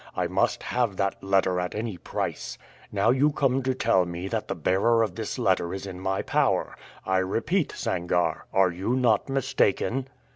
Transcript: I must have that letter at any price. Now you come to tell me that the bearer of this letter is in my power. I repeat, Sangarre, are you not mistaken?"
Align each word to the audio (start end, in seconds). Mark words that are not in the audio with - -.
I 0.15 0.25
must 0.25 0.63
have 0.63 0.97
that 0.97 1.23
letter 1.23 1.59
at 1.59 1.75
any 1.75 1.95
price. 1.95 2.57
Now 2.91 3.11
you 3.11 3.31
come 3.31 3.61
to 3.61 3.75
tell 3.75 4.03
me 4.03 4.27
that 4.29 4.47
the 4.47 4.55
bearer 4.55 5.03
of 5.03 5.13
this 5.13 5.37
letter 5.37 5.75
is 5.75 5.85
in 5.85 5.99
my 5.99 6.23
power. 6.23 6.75
I 7.05 7.19
repeat, 7.19 7.69
Sangarre, 7.75 8.45
are 8.51 8.71
you 8.71 8.95
not 8.95 9.29
mistaken?" 9.29 10.07